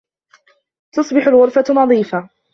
تُصْبِحُ 0.91 1.27
الْغُرْفَةُ 1.27 1.63
نَظِيفَةً. 1.69 2.29